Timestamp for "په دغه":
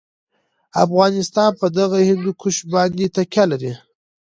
1.59-1.97